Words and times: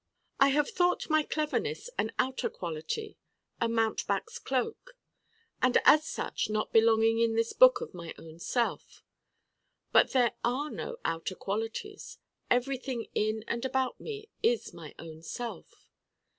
I 0.39 0.47
have 0.47 0.67
thought 0.67 1.11
my 1.11 1.21
Cleverness 1.21 1.87
an 1.99 2.11
outer 2.17 2.49
quality, 2.49 3.19
a 3.59 3.69
mountebank's 3.69 4.39
cloak, 4.39 4.97
and 5.61 5.77
as 5.85 6.07
such 6.07 6.49
not 6.49 6.73
belonging 6.73 7.19
in 7.19 7.35
this 7.35 7.53
book 7.53 7.81
of 7.81 7.93
my 7.93 8.11
own 8.17 8.39
self. 8.39 9.03
But 9.91 10.09
there 10.11 10.33
are 10.43 10.71
no 10.71 10.97
outer 11.05 11.35
qualities. 11.35 12.17
Everything 12.49 13.09
in 13.13 13.43
and 13.47 13.63
about 13.63 13.99
me 13.99 14.29
is 14.41 14.73
my 14.73 14.95
own 14.97 15.21
self. 15.21 15.87